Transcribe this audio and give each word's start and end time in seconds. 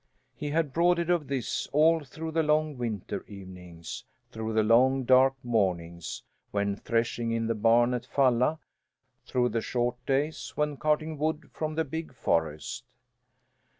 He 0.35 0.49
had 0.49 0.73
brooded 0.73 1.11
over 1.11 1.23
this 1.25 1.67
all 1.71 2.03
through 2.03 2.31
the 2.31 2.41
long 2.41 2.75
winter 2.75 3.23
evenings; 3.27 4.03
through 4.31 4.53
the 4.53 4.63
long 4.63 5.03
dark 5.03 5.35
mornings, 5.43 6.23
when 6.49 6.75
threshing 6.75 7.29
in 7.31 7.45
the 7.45 7.53
barn 7.53 7.93
at 7.93 8.07
Falla; 8.07 8.57
through 9.27 9.49
the 9.49 9.61
short 9.61 10.03
days, 10.07 10.53
when 10.55 10.75
carting 10.77 11.19
wood 11.19 11.51
from 11.53 11.75
the 11.75 11.85
big 11.85 12.15
forest. 12.15 12.83